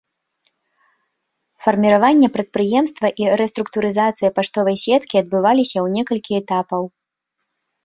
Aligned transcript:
Фарміраванне 1.65 2.27
прадпрыемства 2.37 3.07
і 3.25 3.29
рэструктурызацыя 3.43 4.29
паштовай 4.39 4.77
сеткі 4.87 5.15
адбываліся 5.25 5.75
ў 5.85 6.01
некалькі 6.01 6.31
этапаў. 6.43 6.83